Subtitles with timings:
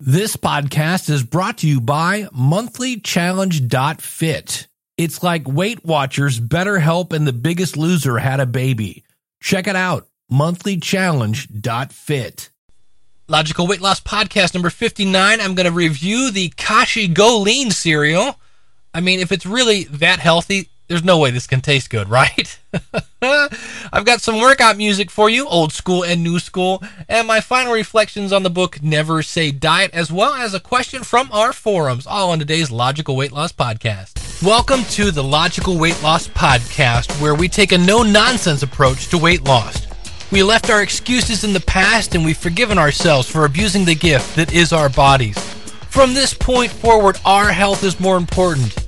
[0.00, 4.68] This podcast is brought to you by monthlychallenge.fit.
[4.96, 9.02] It's like Weight Watchers, BetterHelp, and The Biggest Loser had a baby.
[9.40, 12.50] Check it out, monthlychallenge.fit.
[13.26, 15.40] Logical Weight Loss Podcast number 59.
[15.40, 18.38] I'm going to review the Kashi Go Lean cereal.
[18.94, 22.58] I mean, if it's really that healthy, there's no way this can taste good, right?
[23.22, 27.72] I've got some workout music for you, old school and new school, and my final
[27.74, 32.06] reflections on the book Never Say Diet, as well as a question from our forums,
[32.06, 34.42] all on today's Logical Weight Loss Podcast.
[34.42, 39.18] Welcome to the Logical Weight Loss Podcast, where we take a no nonsense approach to
[39.18, 39.86] weight loss.
[40.30, 44.36] We left our excuses in the past and we've forgiven ourselves for abusing the gift
[44.36, 45.38] that is our bodies.
[45.88, 48.87] From this point forward, our health is more important.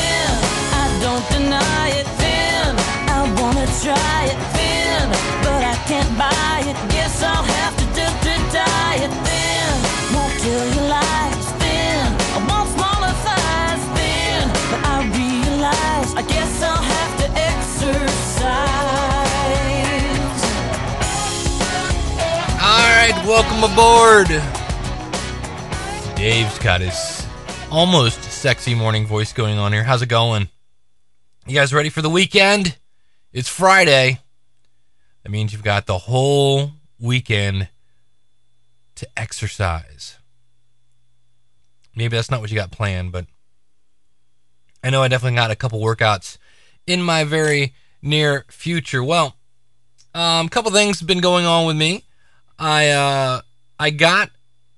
[1.21, 1.53] I just wanna be thin.
[1.53, 2.75] I don't deny it thin.
[3.07, 5.09] I wanna try it thin,
[5.43, 6.75] but I can't buy it.
[6.89, 9.73] Guess I'll have to do to diet thin.
[10.15, 12.05] Won't kill your life thin.
[12.33, 18.01] I want smaller thighs thin, but I realize I guess I'll have to exercise.
[22.61, 24.29] All right, welcome aboard.
[26.15, 27.25] Dave's got his
[27.71, 29.83] almost sexy morning voice going on here.
[29.83, 30.49] How's it going?
[31.47, 32.77] You guys ready for the weekend?
[33.33, 34.19] It's Friday.
[35.23, 37.67] That means you've got the whole weekend
[38.95, 40.17] to exercise.
[41.95, 43.25] Maybe that's not what you got planned, but
[44.83, 46.37] I know I definitely got a couple workouts
[46.85, 49.03] in my very near future.
[49.03, 49.35] Well,
[50.13, 52.03] um, a couple things have been going on with me.
[52.59, 53.41] I uh,
[53.79, 54.29] I got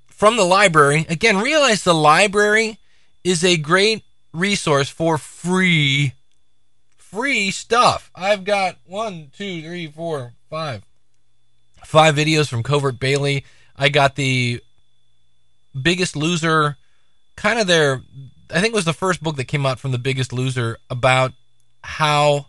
[0.07, 1.39] from the library again.
[1.39, 2.79] Realize the library
[3.21, 6.13] is a great resource for free
[7.13, 8.09] free stuff.
[8.15, 10.83] I've got one, two, three, four, five,
[11.85, 13.45] five videos from Covert Bailey.
[13.77, 14.61] I got the
[15.79, 16.77] Biggest Loser,
[17.35, 18.01] kind of their.
[18.49, 21.33] I think it was the first book that came out from the Biggest Loser about
[21.83, 22.47] how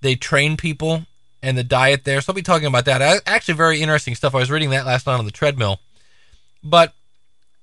[0.00, 1.06] they train people
[1.42, 2.20] and the diet there.
[2.20, 3.22] So I'll be talking about that.
[3.26, 4.34] Actually, very interesting stuff.
[4.34, 5.80] I was reading that last night on the treadmill.
[6.62, 6.92] But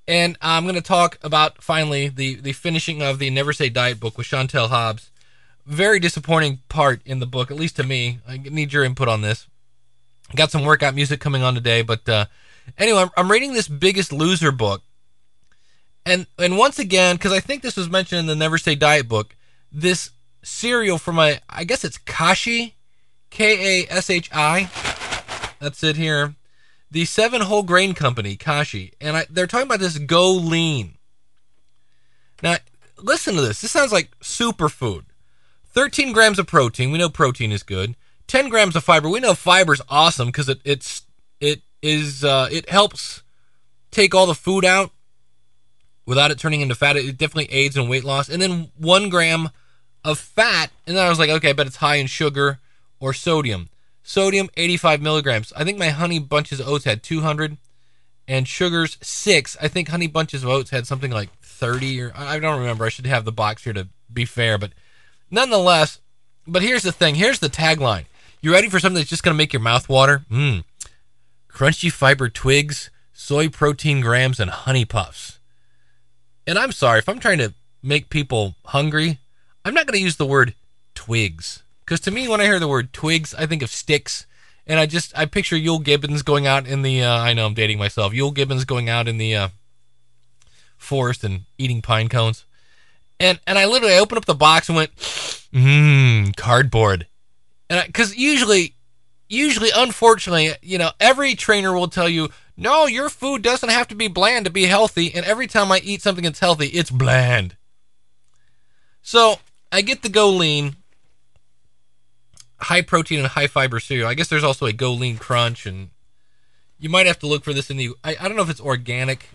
[0.07, 3.99] and I'm going to talk about finally the the finishing of the Never Say Diet
[3.99, 5.09] book with Chantel Hobbs.
[5.69, 8.19] Very disappointing part in the book, at least to me.
[8.27, 9.47] I need your input on this.
[10.35, 12.25] Got some workout music coming on today, but uh,
[12.77, 14.81] anyway, I'm, I'm reading this Biggest Loser book,
[16.05, 19.07] and and once again, because I think this was mentioned in the Never Say Diet
[19.07, 19.35] book,
[19.71, 20.11] this
[20.43, 22.75] cereal from my I guess it's Kashi,
[23.29, 24.69] K A S H I.
[25.59, 26.35] That's it here
[26.91, 30.97] the Seven Whole Grain Company, Kashi, and I, they're talking about this Go Lean.
[32.41, 32.57] Now,
[32.97, 33.61] listen to this.
[33.61, 35.03] This sounds like superfood.
[35.79, 36.91] 13 grams of protein.
[36.91, 37.95] We know protein is good.
[38.27, 39.07] 10 grams of fiber.
[39.07, 41.03] We know fiber is awesome because it it's
[41.39, 43.23] it is uh, it helps
[43.89, 44.91] take all the food out
[46.05, 46.97] without it turning into fat.
[46.97, 48.27] It definitely aids in weight loss.
[48.27, 49.51] And then one gram
[50.03, 50.69] of fat.
[50.85, 52.59] And then I was like, okay, I bet it's high in sugar
[52.99, 53.69] or sodium.
[54.03, 55.53] Sodium 85 milligrams.
[55.55, 57.55] I think my honey bunches of oats had 200,
[58.27, 59.55] and sugars six.
[59.61, 62.83] I think honey bunches of oats had something like 30 or I don't remember.
[62.83, 64.73] I should have the box here to be fair, but
[65.31, 65.99] nonetheless.
[66.47, 67.15] But here's the thing.
[67.15, 68.05] Here's the tagline.
[68.41, 70.25] You ready for something that's just going to make your mouth water?
[70.31, 70.63] Mmm.
[71.49, 75.39] Crunchy fiber twigs, soy protein grams, and honey puffs.
[76.47, 77.53] And I'm sorry if I'm trying to
[77.83, 79.19] make people hungry.
[79.65, 80.55] I'm not going to use the word
[80.95, 84.27] twigs because to me, when I hear the word twigs, I think of sticks,
[84.67, 87.01] and I just I picture Euell Gibbons going out in the.
[87.03, 88.13] Uh, I know I'm dating myself.
[88.13, 89.49] Euell Gibbons going out in the uh,
[90.77, 92.45] forest and eating pine cones,
[93.19, 97.07] and and I literally opened up the box and went, mmm, cardboard,
[97.69, 98.75] and because usually,
[99.27, 102.29] usually, unfortunately, you know, every trainer will tell you.
[102.61, 105.15] No, your food doesn't have to be bland to be healthy.
[105.15, 107.55] And every time I eat something that's healthy, it's bland.
[109.01, 109.39] So
[109.71, 110.75] I get the Go Lean,
[112.57, 114.09] high protein and high fiber cereal.
[114.09, 115.91] I guess there's also a Go Lean Crunch, and
[116.77, 117.91] you might have to look for this in the.
[118.03, 119.29] I, I don't know if it's organic.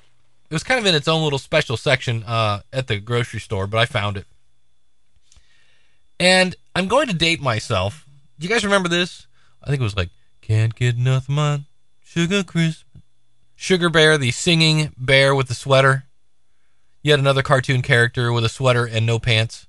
[0.55, 3.67] It was kind of in its own little special section uh, at the grocery store,
[3.67, 4.25] but I found it.
[6.21, 8.06] And I'm going to date myself.
[8.39, 9.27] You guys remember this?
[9.65, 10.11] I think it was like
[10.43, 11.65] "Can't Get Nothing on
[12.05, 12.87] Sugar Crisp."
[13.56, 16.05] Sugar Bear, the singing bear with the sweater.
[17.03, 19.67] Yet another cartoon character with a sweater and no pants.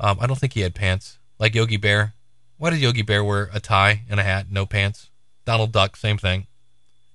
[0.00, 2.14] Um, I don't think he had pants, like Yogi Bear.
[2.56, 5.10] Why did Yogi Bear wear a tie and a hat, no pants?
[5.44, 6.46] Donald Duck, same thing.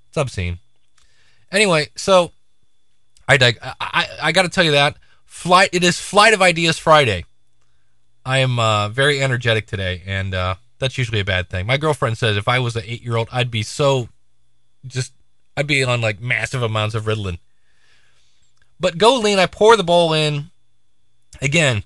[0.10, 0.60] It's obscene.
[1.52, 2.32] Anyway, so
[3.32, 5.70] I dig- I, I, I got to tell you that flight.
[5.72, 7.24] It is Flight of Ideas Friday.
[8.26, 11.66] I am uh, very energetic today, and uh, that's usually a bad thing.
[11.66, 14.10] My girlfriend says if I was an eight year old, I'd be so
[14.86, 15.14] just
[15.56, 17.40] I'd be on like massive amounts of Ritalin.
[18.82, 19.40] But go lean.
[19.40, 20.52] I pour the bowl in.
[21.42, 21.84] Again,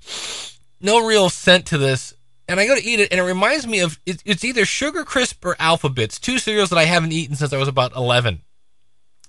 [0.82, 2.14] no real scent to this.
[2.48, 5.04] And I go to eat it, and it reminds me of it, it's either Sugar
[5.04, 8.42] Crisp or Alpha Bits, two cereals that I haven't eaten since I was about 11.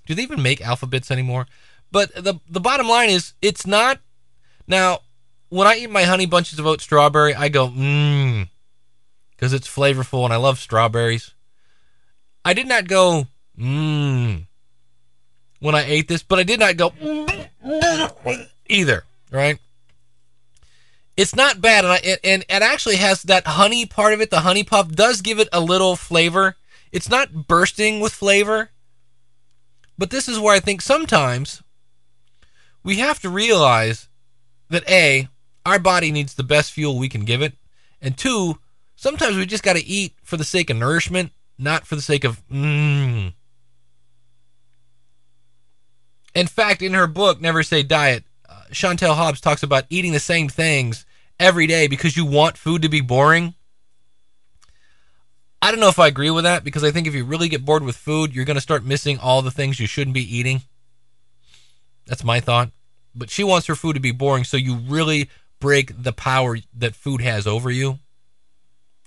[0.05, 1.47] Do they even make Alpha Bits anymore?
[1.91, 3.99] But the the bottom line is, it's not.
[4.67, 4.99] Now,
[5.49, 8.49] when I eat my honey bunches of oat strawberry, I go mmm,
[9.31, 11.33] because it's flavorful and I love strawberries.
[12.43, 14.45] I did not go mmm
[15.59, 16.93] when I ate this, but I did not go
[18.67, 19.03] either.
[19.31, 19.59] Right?
[21.15, 24.29] It's not bad, and I, it, and it actually has that honey part of it.
[24.29, 26.55] The honey puff does give it a little flavor.
[26.91, 28.69] It's not bursting with flavor,
[29.97, 31.63] but this is where I think sometimes
[32.87, 34.07] we have to realize
[34.69, 35.27] that a
[35.65, 37.51] our body needs the best fuel we can give it,
[38.01, 38.59] and two,
[38.95, 42.23] sometimes we just got to eat for the sake of nourishment, not for the sake
[42.23, 43.33] of mmm.
[46.33, 50.19] In fact, in her book, Never Say Diet, uh, Chantel Hobbs talks about eating the
[50.19, 51.05] same things
[51.41, 53.53] every day because you want food to be boring.
[55.61, 57.65] I don't know if I agree with that because I think if you really get
[57.65, 60.61] bored with food, you're going to start missing all the things you shouldn't be eating.
[62.05, 62.71] That's my thought.
[63.17, 65.29] But she wants her food to be boring, so you really
[65.59, 67.99] break the power that food has over you.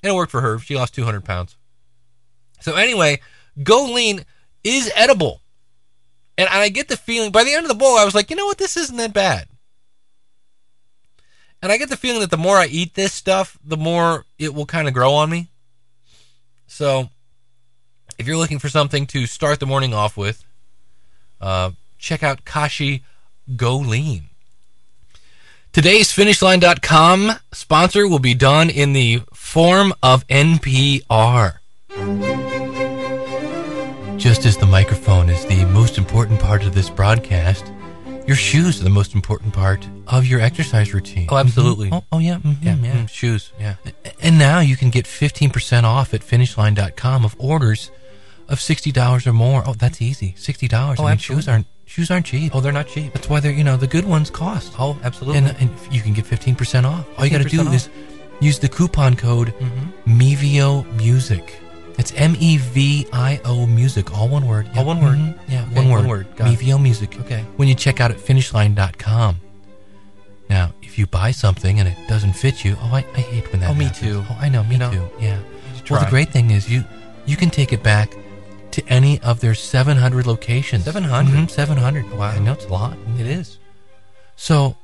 [0.02, 0.58] And it worked for her.
[0.58, 1.56] She lost 200 pounds.
[2.60, 3.20] So, anyway,
[3.62, 4.24] Go Lean
[4.64, 5.40] is edible.
[6.36, 8.36] And I get the feeling by the end of the bowl, I was like, you
[8.36, 8.58] know what?
[8.58, 9.46] This isn't that bad.
[11.62, 14.54] And I get the feeling that the more I eat this stuff, the more it
[14.54, 15.48] will kind of grow on me.
[16.66, 17.10] So,
[18.18, 20.44] if you're looking for something to start the morning off with,
[21.40, 23.04] uh, check out Kashi
[23.56, 24.24] Go Lean.
[25.72, 31.58] Today's FinishLine.com sponsor will be done in the form of NPR.
[34.18, 37.72] Just as the microphone is the most important part of this broadcast,
[38.26, 41.26] your shoes are the most important part of your exercise routine.
[41.30, 41.88] Oh, absolutely.
[41.90, 41.94] Mhm.
[41.94, 42.36] Oh, oh, yeah.
[42.38, 42.92] mhm, Yeah, yeah.
[42.96, 43.52] mm, shoes.
[43.58, 43.76] Yeah.
[44.20, 47.90] And now you can get 15% off at finishline.com of orders
[48.48, 49.62] of $60 or more.
[49.66, 50.34] Oh, that's easy.
[50.36, 50.72] $60.
[50.72, 51.18] Oh, I mean, absolutely.
[51.42, 52.54] shoes aren't shoes aren't cheap.
[52.54, 53.12] Oh, they're not cheap.
[53.12, 54.72] That's why they're, you know, the good ones cost.
[54.78, 55.38] Oh, absolutely.
[55.38, 57.04] And, and you can get 15% off.
[57.18, 57.74] All you got to do off.
[57.74, 57.88] is
[58.40, 59.92] use the coupon code Mhm.
[60.06, 61.60] MEVIO Music.
[61.98, 64.70] It's M E V I O Music, all one word.
[64.76, 65.18] All one word.
[65.18, 65.34] Mhm.
[65.48, 65.98] Yeah, Okay, one word.
[65.98, 66.26] one word.
[66.36, 66.58] Got it.
[66.58, 67.18] MEVIO Music.
[67.20, 67.44] Okay.
[67.56, 69.40] When you check out at finishline.com.
[70.48, 73.60] Now, if you buy something and it doesn't fit you, oh, I, I hate when
[73.60, 74.24] that Oh, me too.
[74.30, 75.08] Oh, I know, me You know, too.
[75.20, 75.38] Yeah.
[75.90, 76.84] Well, the great thing is you
[77.26, 78.08] you can take it back
[78.72, 80.84] to any of their 700 locations.
[80.84, 81.32] 700?
[81.34, 82.10] Mhm, 700.
[82.12, 82.28] Wow.
[82.28, 82.96] I know it's a lot.
[83.18, 83.58] It is.
[84.36, 84.76] So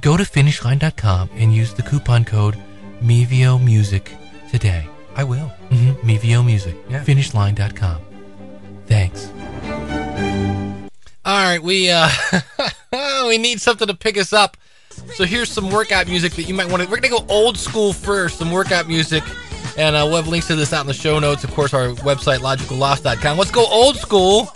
[0.00, 2.56] go to finishline.com and use the coupon code
[3.02, 4.12] MEVIO Music
[4.50, 4.86] today.
[5.14, 5.52] I will.
[5.70, 6.08] Mm-hmm.
[6.08, 6.76] MEVIO Music.
[6.88, 7.04] Yeah.
[7.04, 7.98] Finishline.com.
[8.86, 9.30] Thanks.
[11.24, 12.08] All right, we uh
[13.28, 14.56] we need something to pick us up.
[15.14, 16.88] So here's some workout music that you might want to.
[16.88, 18.38] We're gonna go old school first.
[18.38, 19.22] Some workout music,
[19.76, 21.44] and uh, we'll have links to this out in the show notes.
[21.44, 23.38] Of course, our website logicalloss.com.
[23.38, 24.50] Let's go old school.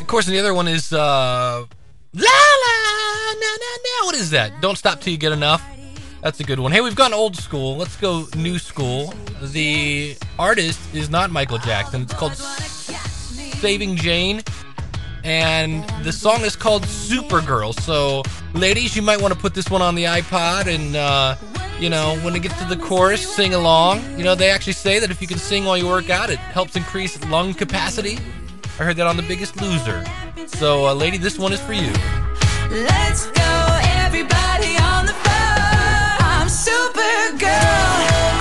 [0.00, 1.66] Of course, the other one is uh, la
[2.14, 2.72] la
[3.34, 4.06] na na na.
[4.06, 4.60] What is that?
[4.60, 5.62] Don't stop till you get enough.
[6.22, 6.72] That's a good one.
[6.72, 7.76] Hey, we've gone old school.
[7.76, 9.12] Let's go new school.
[9.42, 12.02] The artist is not Michael Jackson.
[12.02, 12.32] It's called
[13.60, 14.42] Saving Jane,
[15.24, 17.78] and the song is called Supergirl.
[17.80, 18.22] So,
[18.54, 21.36] ladies, you might want to put this one on the iPod, and uh,
[21.80, 24.02] you know, when it gets to the chorus, sing along.
[24.18, 26.38] You know, they actually say that if you can sing while you work out, it
[26.38, 28.18] helps increase lung capacity.
[28.78, 30.04] I heard that on The Biggest Loser.
[30.46, 31.92] So, uh, lady, this one is for you.
[32.70, 36.16] Let's go, everybody on the floor.
[36.20, 38.35] I'm Supergirl.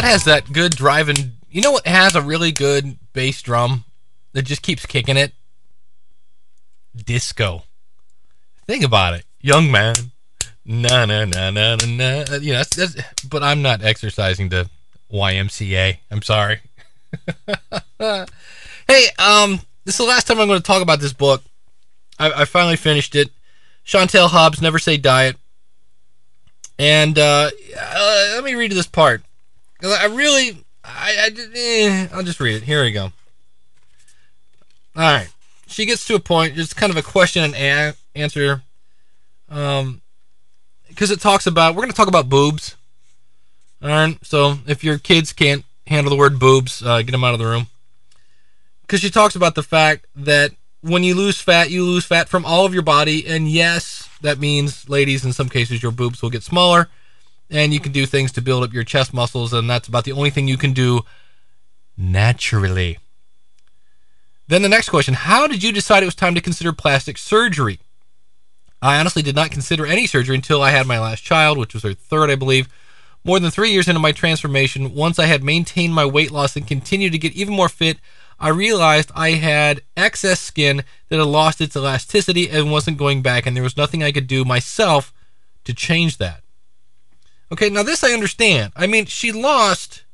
[0.00, 1.36] That has that good driving.
[1.50, 3.84] You know what has a really good bass drum
[4.32, 5.32] that just keeps kicking it?
[6.96, 7.64] Disco.
[8.66, 9.24] Think about it.
[9.40, 9.94] Young man,
[10.64, 12.24] na na na na na na.
[12.36, 14.70] You know, that's, that's, but I'm not exercising to
[15.12, 15.98] YMCA.
[16.10, 16.60] I'm sorry.
[17.98, 21.42] hey, um, this is the last time I'm going to talk about this book.
[22.18, 23.30] I, I finally finished it.
[23.84, 25.36] Chantel Hobbs, Never Say Diet.
[26.78, 29.22] And uh, uh, let me read this part.
[29.80, 32.62] 'Cause I really, I, I eh, I'll just read it.
[32.64, 33.04] Here we go.
[34.96, 35.28] All right.
[35.66, 38.62] She gets to a point, just kind of a question and a- answer.
[39.48, 40.00] Um,
[40.88, 42.76] because it talks about, we're going to talk about boobs.
[43.82, 44.18] All right.
[44.22, 47.46] So if your kids can't handle the word boobs, uh, get them out of the
[47.46, 47.68] room.
[48.82, 50.50] Because she talks about the fact that
[50.82, 53.26] when you lose fat, you lose fat from all of your body.
[53.26, 56.88] And yes, that means, ladies, in some cases, your boobs will get smaller.
[57.50, 59.52] And you can do things to build up your chest muscles.
[59.52, 61.02] And that's about the only thing you can do
[61.96, 62.98] naturally.
[64.46, 67.80] Then the next question How did you decide it was time to consider plastic surgery?
[68.82, 71.82] I honestly did not consider any surgery until I had my last child, which was
[71.82, 72.68] her third, I believe.
[73.22, 76.66] More than three years into my transformation, once I had maintained my weight loss and
[76.66, 77.98] continued to get even more fit,
[78.38, 83.44] I realized I had excess skin that had lost its elasticity and wasn't going back,
[83.44, 85.12] and there was nothing I could do myself
[85.64, 86.42] to change that.
[87.52, 88.72] Okay, now this I understand.
[88.76, 90.04] I mean, she lost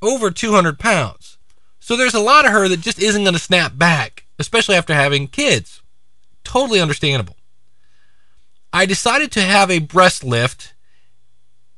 [0.00, 1.38] over 200 pounds.
[1.80, 4.94] So there's a lot of her that just isn't going to snap back, especially after
[4.94, 5.82] having kids.
[6.44, 7.36] Totally understandable.
[8.72, 10.74] I decided to have a breast lift.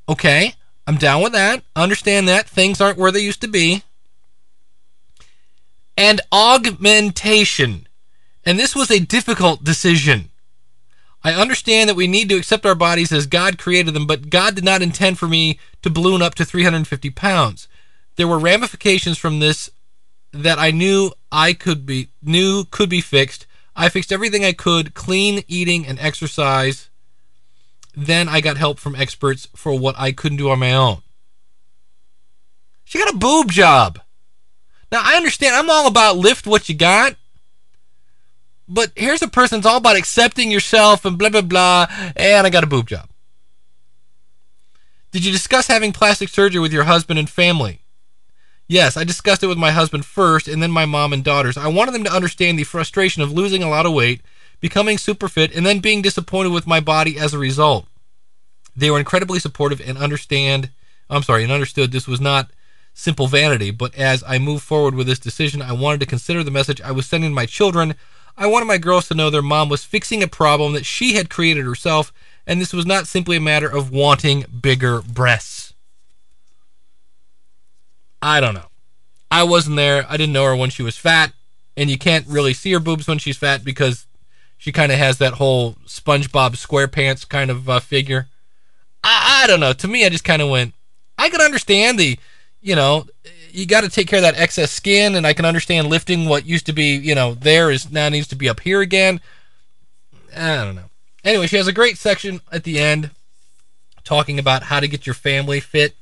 [0.08, 0.54] Okay,
[0.86, 1.64] I'm down with that.
[1.74, 2.48] Understand that.
[2.48, 3.82] Things aren't where they used to be.
[5.96, 7.88] And augmentation.
[8.44, 10.30] And this was a difficult decision.
[11.24, 14.54] I understand that we need to accept our bodies as God created them, but God
[14.54, 17.66] did not intend for me to balloon up to 350 pounds.
[18.16, 19.70] There were ramifications from this
[20.32, 23.46] that I knew I could be knew could be fixed.
[23.74, 26.90] I fixed everything I could, clean, eating, and exercise.
[27.96, 31.02] Then I got help from experts for what I couldn't do on my own.
[32.84, 33.98] She got a boob job.
[34.92, 37.16] Now I understand I'm all about lift what you got.
[38.68, 42.50] But here's a person that's all about accepting yourself and blah blah blah, and I
[42.50, 43.08] got a boob job.
[45.12, 47.82] Did you discuss having plastic surgery with your husband and family?
[48.66, 51.56] Yes, I discussed it with my husband first and then my mom and daughters.
[51.56, 54.22] I wanted them to understand the frustration of losing a lot of weight,
[54.60, 57.86] becoming super fit, and then being disappointed with my body as a result.
[58.74, 60.70] They were incredibly supportive and understand
[61.10, 62.50] I'm sorry, and understood this was not
[62.94, 66.50] simple vanity, but as I moved forward with this decision, I wanted to consider the
[66.50, 67.94] message I was sending my children.
[68.36, 71.30] I wanted my girls to know their mom was fixing a problem that she had
[71.30, 72.12] created herself,
[72.46, 75.72] and this was not simply a matter of wanting bigger breasts.
[78.20, 78.68] I don't know.
[79.30, 80.06] I wasn't there.
[80.08, 81.32] I didn't know her when she was fat,
[81.76, 84.06] and you can't really see her boobs when she's fat because
[84.56, 88.28] she kind of has that whole SpongeBob SquarePants kind of uh, figure.
[89.02, 89.72] I, I don't know.
[89.74, 90.74] To me, I just kind of went.
[91.18, 92.18] I can understand the,
[92.60, 93.06] you know,
[93.54, 96.44] you got to take care of that excess skin, and I can understand lifting what
[96.44, 99.20] used to be, you know, there is now needs to be up here again.
[100.36, 100.90] I don't know.
[101.22, 103.10] Anyway, she has a great section at the end
[104.02, 105.94] talking about how to get your family fit.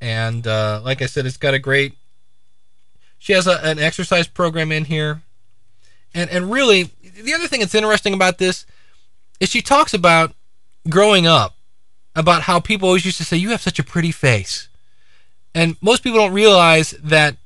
[0.00, 1.94] And uh, like I said, it's got a great.
[3.18, 5.22] She has a, an exercise program in here,
[6.14, 8.64] and and really, the other thing that's interesting about this
[9.40, 10.32] is she talks about
[10.88, 11.56] growing up,
[12.14, 14.67] about how people always used to say, "You have such a pretty face,"
[15.54, 17.36] and most people don't realize that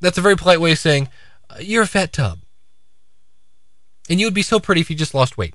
[0.00, 1.08] that's a very polite way of saying
[1.50, 2.40] uh, you're a fat tub,
[4.08, 5.54] and you would be so pretty if you just lost weight.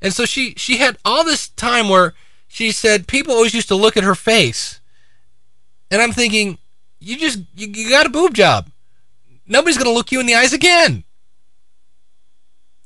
[0.00, 2.14] And so she she had all this time where
[2.48, 4.80] she said people always used to look at her face
[5.90, 6.58] and I'm thinking,
[6.98, 8.70] you just you, you got a boob job.
[9.46, 11.04] Nobody's gonna look you in the eyes again.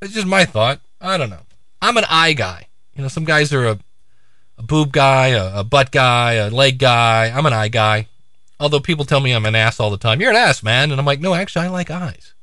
[0.00, 0.80] That's just my thought.
[1.00, 1.46] I don't know.
[1.80, 2.68] I'm an eye guy.
[2.94, 3.78] You know, some guys are a,
[4.58, 7.32] a boob guy, a, a butt guy, a leg guy.
[7.34, 8.08] I'm an eye guy.
[8.60, 10.20] Although people tell me I'm an ass all the time.
[10.20, 10.90] You're an ass, man.
[10.90, 12.34] And I'm like, no, actually, I like eyes.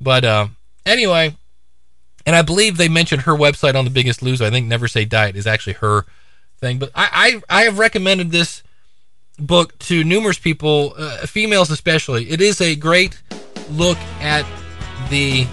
[0.00, 0.48] But uh,
[0.84, 1.34] anyway,
[2.26, 4.44] and I believe they mentioned her website on The Biggest Loser.
[4.44, 6.04] I think Never Say Diet is actually her
[6.58, 6.78] thing.
[6.78, 8.62] But I, I, I have recommended this
[9.38, 12.28] book to numerous people, uh, females especially.
[12.30, 13.20] It is a great
[13.70, 14.46] look at
[15.08, 15.46] the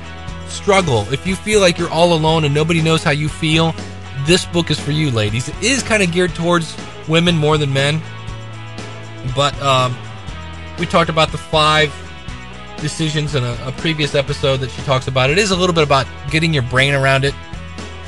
[0.48, 1.08] struggle.
[1.12, 3.74] If you feel like you're all alone and nobody knows how you feel,
[4.26, 5.50] this book is for you, ladies.
[5.50, 6.76] It is kind of geared towards
[7.08, 8.02] women more than men,
[9.36, 9.96] but um,
[10.80, 11.94] we talked about the five
[12.82, 15.30] decisions in a, a previous episode that she talks about.
[15.30, 17.34] It is a little bit about getting your brain around it.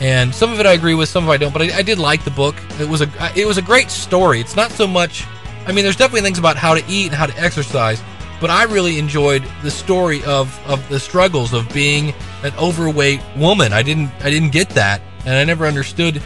[0.02, 1.54] And some of it I agree with, some of it I don't.
[1.54, 2.56] But I, I did like the book.
[2.80, 4.42] It was a it was a great story.
[4.42, 5.26] It's not so much
[5.66, 8.04] I mean, there's definitely things about how to eat and how to exercise,
[8.40, 13.74] but I really enjoyed the story of of the struggles of being an overweight woman.
[13.74, 16.18] I didn't I didn't get that and I never understood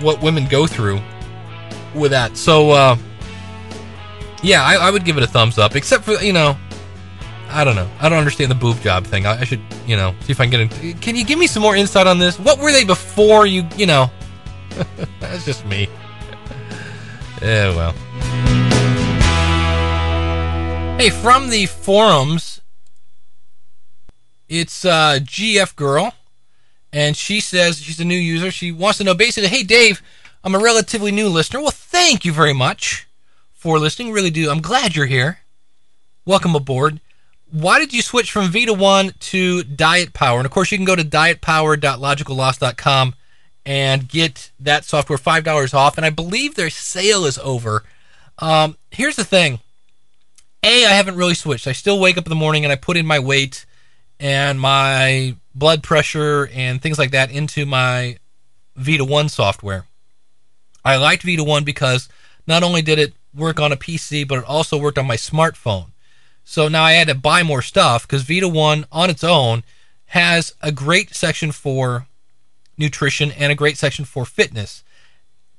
[0.00, 1.00] what women go through
[1.94, 2.36] with that.
[2.36, 2.96] So, uh,
[4.46, 6.56] yeah, I, I would give it a thumbs up, except for, you know,
[7.48, 7.90] I don't know.
[8.00, 9.26] I don't understand the boob job thing.
[9.26, 10.98] I, I should, you know, see if I can get in.
[11.00, 12.38] Can you give me some more insight on this?
[12.38, 14.08] What were they before you, you know?
[15.20, 15.88] That's just me.
[17.42, 17.92] Yeah, well.
[20.98, 22.62] Hey, from the forums,
[24.48, 26.14] it's uh, GF Girl,
[26.94, 28.50] and she says she's a new user.
[28.50, 30.00] She wants to know basically, hey, Dave,
[30.42, 31.60] I'm a relatively new listener.
[31.60, 33.05] Well, thank you very much
[33.56, 34.12] for listening.
[34.12, 34.50] Really do.
[34.50, 35.40] I'm glad you're here.
[36.24, 37.00] Welcome aboard.
[37.50, 40.38] Why did you switch from Vita 1 to Diet Power?
[40.38, 43.14] And of course, you can go to dietpower.logicalloss.com
[43.64, 45.96] and get that software $5 off.
[45.96, 47.82] And I believe their sale is over.
[48.38, 49.60] Um, here's the thing
[50.62, 51.66] A, I haven't really switched.
[51.66, 53.66] I still wake up in the morning and I put in my weight
[54.20, 58.18] and my blood pressure and things like that into my
[58.76, 59.86] Vita 1 software.
[60.84, 62.08] I liked Vita 1 because
[62.46, 65.92] not only did it work on a PC, but it also worked on my smartphone.
[66.44, 69.64] So now I had to buy more stuff because Vita 1 on its own
[70.06, 72.06] has a great section for
[72.78, 74.84] nutrition and a great section for fitness.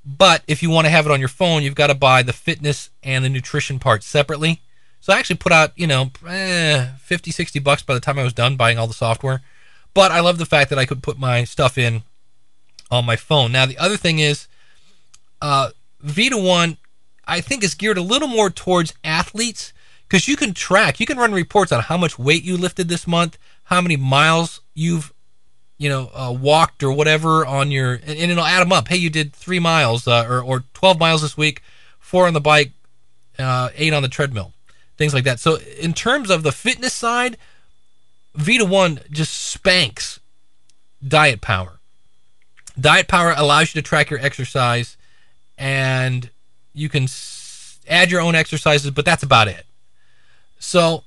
[0.05, 2.31] But if you want to have it on your phone, you've got to buy the
[2.31, 4.61] fitness and the nutrition part separately.
[5.01, 8.23] So I actually put out, you know, eh, 50, 60 bucks by the time I
[8.23, 9.41] was done buying all the software.
[9.93, 12.03] But I love the fact that I could put my stuff in
[12.89, 13.51] on my phone.
[13.51, 14.47] Now, the other thing is,
[15.41, 16.77] uh, Vita 1,
[17.27, 19.73] I think, is geared a little more towards athletes
[20.07, 23.05] because you can track, you can run reports on how much weight you lifted this
[23.05, 25.13] month, how many miles you've
[25.77, 28.87] you know, uh, walked or whatever on your, and, and, it'll add them up.
[28.87, 31.61] Hey, you did three miles uh, or, or 12 miles this week,
[31.99, 32.71] four on the bike,
[33.37, 34.53] uh, eight on the treadmill,
[34.97, 35.39] things like that.
[35.39, 37.37] So, in terms of the fitness side,
[38.33, 40.19] Vita 1 just spanks
[41.05, 41.79] Diet Power.
[42.79, 44.97] Diet Power allows you to track your exercise
[45.57, 46.29] and
[46.77, 47.07] you can
[47.87, 49.65] add your own exercises, but that's about it.
[50.59, 51.03] So,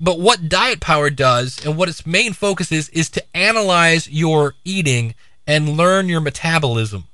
[0.00, 4.54] but what Diet Power does and what its main focus is, is to analyze your
[4.64, 5.14] eating
[5.46, 7.04] and learn your metabolism.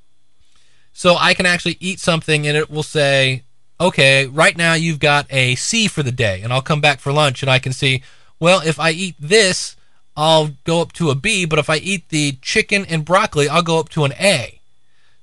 [0.93, 3.43] So I can actually eat something and it will say,
[3.79, 6.41] okay, right now you've got a C for the day.
[6.41, 8.03] And I'll come back for lunch and I can see,
[8.39, 9.75] well, if I eat this,
[10.15, 11.45] I'll go up to a B.
[11.45, 14.61] But if I eat the chicken and broccoli, I'll go up to an A.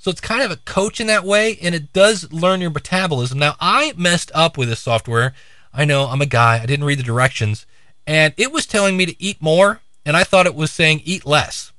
[0.03, 3.39] So it's kind of a coach in that way, and it does learn your metabolism.
[3.39, 5.33] Now, I messed up with this software
[5.73, 6.61] I know I'm a guy.
[6.63, 7.67] I didn't read the directions.
[8.07, 11.25] And it was telling me to eat more, and I thought it was saying eat
[11.25, 11.73] less.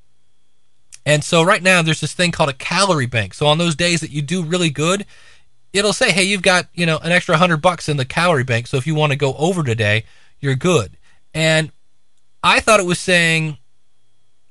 [1.06, 3.34] And so right now there's this thing called a calorie bank.
[3.34, 5.06] So on those days that you do really good,
[5.74, 8.68] it'll say, "Hey, you've got, you know, an extra 100 bucks in the calorie bank.
[8.68, 10.06] So if you want to go over today,
[10.40, 10.98] you're good."
[11.34, 11.72] And
[12.42, 13.58] I thought it was saying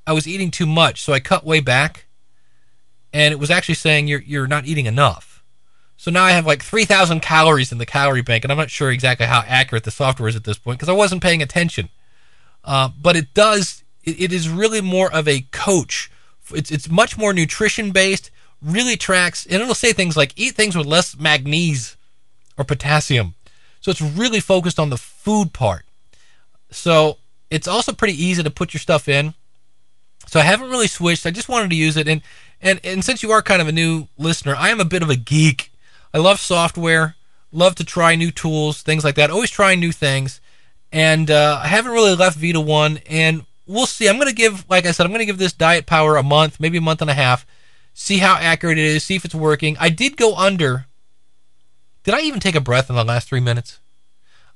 [0.07, 2.05] I was eating too much, so I cut way back.
[3.13, 5.33] And it was actually saying you're you're not eating enough.
[5.97, 8.91] So now I have like 3,000 calories in the calorie bank, and I'm not sure
[8.91, 11.91] exactly how accurate the software is at this point because I wasn't paying attention.
[12.65, 16.11] Uh, but it does, it, it is really more of a coach.
[16.53, 20.77] It's, it's much more nutrition based, really tracks, and it'll say things like eat things
[20.77, 21.97] with less magnesium
[22.59, 23.35] or potassium.
[23.81, 25.85] So it's really focused on the food part.
[26.71, 29.35] So it's also pretty easy to put your stuff in.
[30.27, 31.27] So I haven't really switched.
[31.27, 32.09] I just wanted to use it.
[32.09, 32.23] And,
[32.61, 35.11] and, and since you are kind of a new listener, I am a bit of
[35.11, 35.73] a geek
[36.15, 37.17] I love software,
[37.53, 39.31] love to try new tools, things like that.
[39.31, 40.41] Always trying new things.
[40.93, 43.01] And uh, I haven't really left Vita 1.
[43.09, 44.09] And we'll see.
[44.09, 46.23] I'm going to give, like I said, I'm going to give this Diet Power a
[46.23, 47.47] month, maybe a month and a half,
[47.95, 49.77] see how accurate it is, see if it's working.
[49.81, 50.87] I did go under.
[52.05, 53.81] Did I even take a breath in the last three minutes?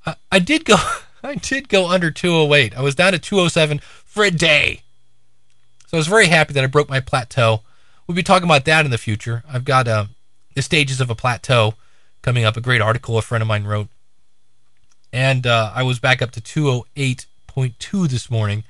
[0.04, 0.76] I, I did go.
[1.22, 2.76] I did go under 208.
[2.76, 4.82] I was down to 207 for a day.
[5.86, 7.62] So I was very happy that I broke my plateau.
[8.06, 9.42] We'll be talking about that in the future.
[9.48, 10.06] I've got uh,
[10.54, 11.74] the stages of a plateau
[12.22, 12.56] coming up.
[12.56, 13.88] A great article a friend of mine wrote.
[15.12, 18.64] And uh, I was back up to 208.2 this morning.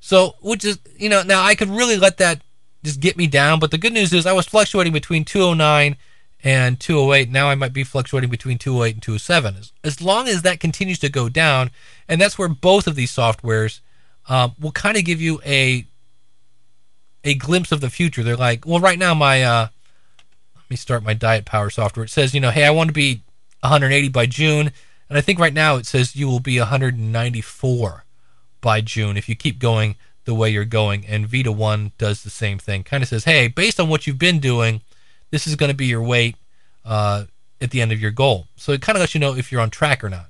[0.00, 2.42] So, which is, you know, now I could really let that
[2.82, 3.58] just get me down.
[3.58, 5.96] But the good news is I was fluctuating between 209
[6.42, 7.30] and 208.
[7.30, 9.56] Now I might be fluctuating between 208 and 207.
[9.56, 11.70] As, as long as that continues to go down,
[12.08, 13.80] and that's where both of these softwares
[14.28, 15.86] um, will kind of give you a
[17.24, 18.22] a glimpse of the future.
[18.22, 19.68] They're like, well, right now my uh,
[20.56, 22.04] let me start my diet power software.
[22.04, 23.22] It says, you know, hey, I want to be
[23.60, 24.70] 180 by June.
[25.08, 28.04] And I think right now it says you will be 194
[28.60, 31.06] by June if you keep going the way you're going.
[31.06, 32.82] And Vita 1 does the same thing.
[32.82, 34.80] Kind of says, hey, based on what you've been doing,
[35.30, 36.36] this is going to be your weight
[36.84, 37.24] uh,
[37.60, 38.46] at the end of your goal.
[38.56, 40.26] So it kind of lets you know if you're on track or not.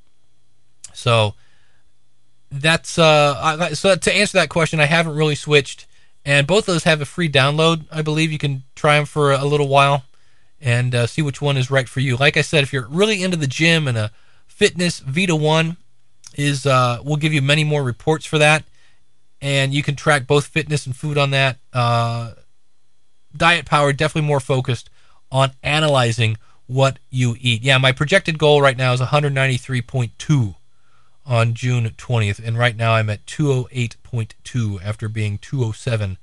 [0.92, 1.34] So
[2.50, 5.86] that's uh, I, so to answer that question, I haven't really switched,
[6.24, 7.84] and both of those have a free download.
[7.90, 10.04] I believe you can try them for a little while
[10.60, 12.16] and uh, see which one is right for you.
[12.16, 14.10] Like I said, if you're really into the gym and a
[14.46, 15.76] fitness, Vita One
[16.36, 18.64] is uh, will give you many more reports for that,
[19.40, 21.58] and you can track both fitness and food on that.
[21.72, 22.32] Uh,
[23.36, 24.88] Diet Power definitely more focused
[25.30, 27.62] on analyzing what you eat.
[27.62, 30.54] Yeah, my projected goal right now is 193.2
[31.26, 36.18] on June 20th, and right now I'm at 208.2 after being 207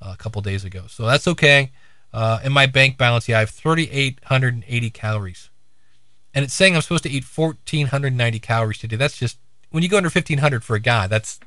[0.00, 0.84] uh, a couple days ago.
[0.88, 1.72] So that's okay.
[2.12, 5.50] Uh, in my bank balance, yeah, I have 3,880 calories,
[6.32, 8.96] and it's saying I'm supposed to eat 1,490 calories today.
[8.96, 9.38] That's just
[9.70, 11.40] when you go under 1,500 for a guy, that's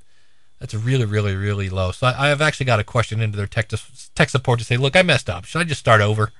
[0.59, 1.91] that's really, really, really low.
[1.91, 3.69] So I, have actually got a question into their tech,
[4.15, 5.45] tech support to say, look, I messed up.
[5.45, 6.31] Should I just start over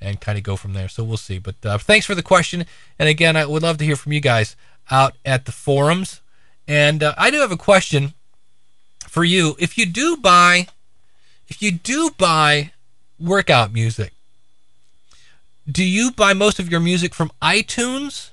[0.00, 0.88] and kind of go from there?
[0.88, 1.38] So we'll see.
[1.38, 2.66] But uh, thanks for the question.
[2.98, 4.54] And again, I would love to hear from you guys
[4.90, 6.20] out at the forums.
[6.66, 8.14] And uh, I do have a question
[9.06, 9.56] for you.
[9.58, 10.68] If you do buy,
[11.48, 12.72] if you do buy
[13.18, 14.12] workout music,
[15.70, 18.30] do you buy most of your music from iTunes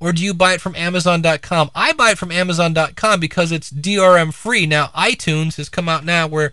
[0.00, 1.70] or do you buy it from Amazon.com?
[1.74, 4.66] I buy it from Amazon.com because it's DRM free.
[4.66, 6.52] Now, iTunes has come out now where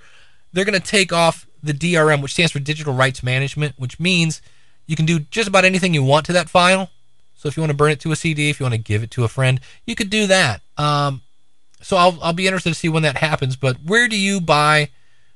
[0.52, 4.42] they're going to take off the DRM, which stands for Digital Rights Management, which means
[4.86, 6.90] you can do just about anything you want to that file.
[7.38, 9.04] So if you want to burn it to a CD, if you want to give
[9.04, 10.62] it to a friend, you could do that.
[10.76, 11.22] Um,
[11.82, 13.56] so I'll, I'll be interested to see when that happens.
[13.56, 14.90] But where do you buy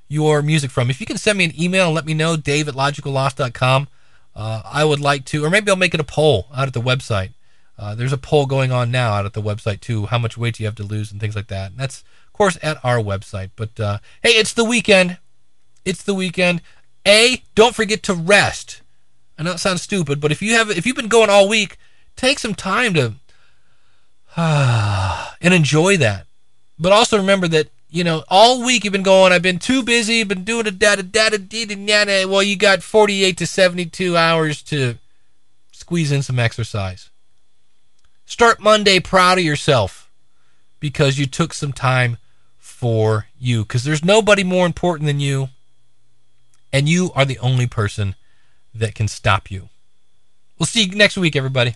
[0.08, 0.90] your music from?
[0.90, 3.88] If you can send me an email and let me know, dave at logicalloss.com,
[4.36, 6.82] uh, I would like to, or maybe I'll make it a poll out at the
[6.82, 7.34] website.
[7.78, 10.08] Uh, there's a poll going on now out at the website too.
[10.08, 11.72] How much weight do you have to lose and things like that.
[11.72, 13.52] And that's of course at our website.
[13.56, 15.18] But uh, hey, it's the weekend.
[15.86, 16.62] It's the weekend.
[17.08, 18.82] A, don't forget to rest.
[19.38, 21.78] I know it sounds stupid, but if you have if you've been going all week,
[22.22, 23.14] take some time to
[24.38, 26.28] uh, and enjoy that.
[26.80, 29.34] But also remember that you know all week you've been going.
[29.34, 30.24] I've been too busy.
[30.24, 32.26] Been doing a da da da da da da.
[32.26, 34.98] Well, you got 48 to 72 hours to
[35.72, 37.10] squeeze in some exercise.
[38.26, 40.10] Start Monday proud of yourself
[40.80, 42.18] because you took some time
[42.58, 43.64] for you.
[43.64, 45.50] Because there's nobody more important than you,
[46.72, 48.16] and you are the only person
[48.74, 49.70] that can stop you.
[50.58, 51.76] We'll see you next week, everybody.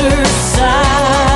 [0.00, 1.31] exercise